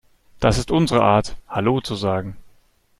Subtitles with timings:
[0.39, 2.35] Das ist unsere Art, Hallo zu sagen.